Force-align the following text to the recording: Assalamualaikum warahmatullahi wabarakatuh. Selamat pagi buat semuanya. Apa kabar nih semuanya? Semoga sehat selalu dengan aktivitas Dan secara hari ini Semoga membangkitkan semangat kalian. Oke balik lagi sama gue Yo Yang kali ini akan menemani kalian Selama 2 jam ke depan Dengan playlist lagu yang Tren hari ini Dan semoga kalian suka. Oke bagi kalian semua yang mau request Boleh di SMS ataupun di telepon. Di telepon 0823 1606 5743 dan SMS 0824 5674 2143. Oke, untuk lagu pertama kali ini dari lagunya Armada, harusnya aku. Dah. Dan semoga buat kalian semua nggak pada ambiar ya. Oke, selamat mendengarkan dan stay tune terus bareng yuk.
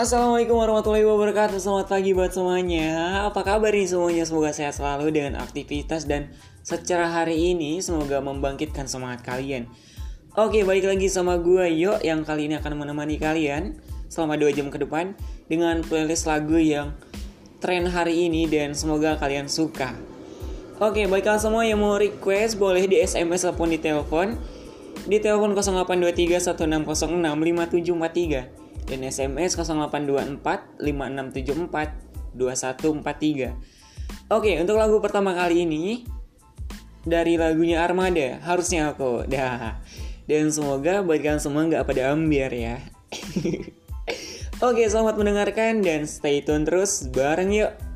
Assalamualaikum 0.00 0.56
warahmatullahi 0.56 1.04
wabarakatuh. 1.04 1.60
Selamat 1.60 1.92
pagi 1.92 2.16
buat 2.16 2.32
semuanya. 2.32 3.20
Apa 3.28 3.44
kabar 3.44 3.68
nih 3.68 3.84
semuanya? 3.84 4.24
Semoga 4.24 4.48
sehat 4.48 4.80
selalu 4.80 5.12
dengan 5.12 5.36
aktivitas 5.36 6.08
Dan 6.08 6.32
secara 6.64 7.12
hari 7.12 7.52
ini 7.52 7.84
Semoga 7.84 8.24
membangkitkan 8.24 8.88
semangat 8.88 9.20
kalian. 9.28 9.68
Oke 10.40 10.64
balik 10.64 10.88
lagi 10.88 11.12
sama 11.12 11.36
gue 11.36 11.68
Yo 11.76 12.00
Yang 12.00 12.24
kali 12.24 12.48
ini 12.48 12.56
akan 12.56 12.80
menemani 12.80 13.20
kalian 13.20 13.76
Selama 14.08 14.40
2 14.40 14.56
jam 14.56 14.72
ke 14.72 14.80
depan 14.80 15.12
Dengan 15.52 15.84
playlist 15.84 16.24
lagu 16.24 16.56
yang 16.56 16.96
Tren 17.60 17.84
hari 17.84 18.24
ini 18.24 18.48
Dan 18.48 18.72
semoga 18.72 19.20
kalian 19.20 19.52
suka. 19.52 19.92
Oke 20.80 21.04
bagi 21.12 21.28
kalian 21.28 21.44
semua 21.44 21.68
yang 21.68 21.76
mau 21.76 22.00
request 22.00 22.56
Boleh 22.56 22.88
di 22.88 23.04
SMS 23.04 23.44
ataupun 23.44 23.68
di 23.68 23.76
telepon. 23.76 24.32
Di 25.04 25.20
telepon 25.20 25.52
0823 25.52 26.56
1606 26.56 27.20
5743 27.36 28.60
dan 28.90 29.06
SMS 29.06 29.54
0824 29.54 30.82
5674 30.82 32.10
2143. 32.34 33.54
Oke, 34.30 34.58
untuk 34.58 34.76
lagu 34.78 34.98
pertama 34.98 35.34
kali 35.34 35.62
ini 35.62 36.02
dari 37.06 37.38
lagunya 37.38 37.86
Armada, 37.86 38.42
harusnya 38.42 38.90
aku. 38.90 39.22
Dah. 39.32 39.78
Dan 40.26 40.50
semoga 40.54 41.02
buat 41.02 41.18
kalian 41.18 41.42
semua 41.42 41.66
nggak 41.66 41.86
pada 41.86 42.14
ambiar 42.14 42.50
ya. 42.54 42.78
Oke, 44.66 44.84
selamat 44.86 45.16
mendengarkan 45.16 45.82
dan 45.82 46.06
stay 46.06 46.44
tune 46.44 46.62
terus 46.68 47.08
bareng 47.10 47.50
yuk. 47.50 47.89